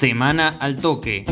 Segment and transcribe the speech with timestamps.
[0.00, 1.26] Semana al toque.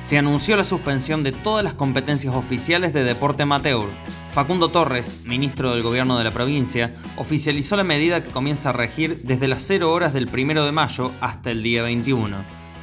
[0.00, 3.86] Se anunció la suspensión de todas las competencias oficiales de deporte amateur.
[4.32, 9.22] Facundo Torres, ministro del Gobierno de la provincia, oficializó la medida que comienza a regir
[9.22, 12.36] desde las 0 horas del 1 de mayo hasta el día 21.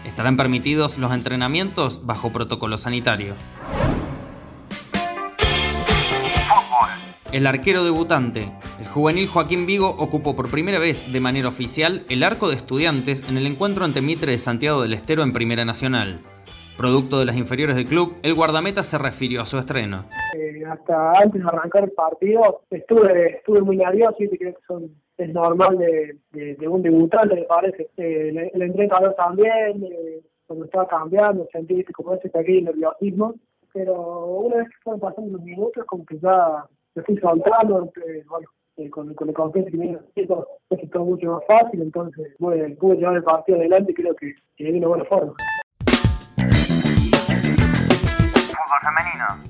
[0.06, 3.34] Estarán permitidos los entrenamientos bajo protocolo sanitario.
[7.34, 8.52] El arquero debutante.
[8.80, 13.28] El juvenil Joaquín Vigo ocupó por primera vez de manera oficial el arco de estudiantes
[13.30, 16.20] en el encuentro ante Mitre de Santiago del Estero en Primera Nacional.
[16.78, 20.06] Producto de las inferiores del club, el guardameta se refirió a su estreno.
[20.38, 25.78] Eh, hasta antes de arrancar el partido estuve muy nervioso y creo que es normal
[25.78, 27.90] de, un debutante, me parece.
[27.98, 33.36] Eh, entré calor también, eh, cuando estaba cambiando, sentí como ese pequeño nerviosismo,
[33.74, 37.92] pero una vez que fueron pasando los minutos, como que ya me fui soltando,
[38.30, 42.34] bueno, eh, con, con, el confianza que me esto es todo mucho más fácil, entonces
[42.40, 45.34] pude, pude llevar el partido adelante y creo que, que de una buena forma.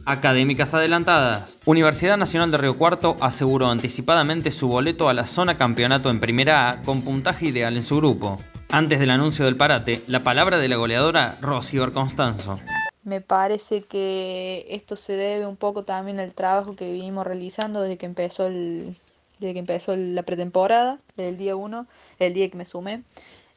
[0.05, 1.59] Académicas adelantadas.
[1.65, 6.69] Universidad Nacional de Río Cuarto aseguró anticipadamente su boleto a la zona campeonato en Primera
[6.69, 8.39] A con puntaje ideal en su grupo.
[8.71, 12.59] Antes del anuncio del parate, la palabra de la goleadora Rocío Constanzo.
[13.05, 17.97] Me parece que esto se debe un poco también al trabajo que vinimos realizando desde
[17.97, 18.95] que empezó el,
[19.37, 21.85] desde que empezó la pretemporada, el día 1,
[22.17, 23.03] el día que me sumé.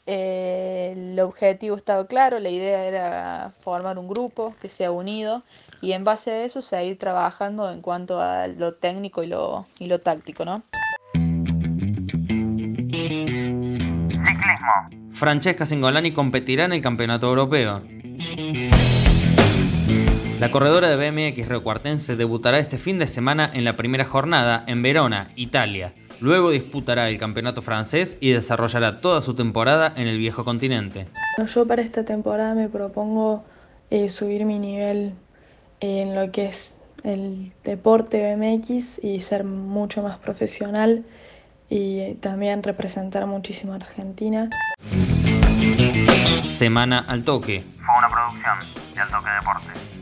[0.05, 5.43] Eh, el objetivo estaba claro, la idea era formar un grupo que sea unido
[5.81, 9.87] y en base a eso seguir trabajando en cuanto a lo técnico y lo, y
[9.87, 10.63] lo táctico, ¿no?
[14.11, 14.89] Ciclismo.
[15.11, 17.83] Francesca Singolani competirá en el Campeonato Europeo.
[20.41, 24.83] La corredora de BMX recuartense debutará este fin de semana en la primera jornada en
[24.83, 25.95] Verona, Italia.
[26.21, 31.09] Luego disputará el campeonato francés y desarrollará toda su temporada en el viejo continente.
[31.45, 33.45] Yo para esta temporada me propongo
[33.91, 35.13] eh, subir mi nivel
[35.81, 41.05] en lo que es el deporte BMX y ser mucho más profesional
[41.69, 44.51] y también representar muchísimo a Argentina.
[46.49, 47.65] Semana al toque.
[47.77, 48.59] Fue una producción
[48.95, 49.98] de Al Toque Deporte.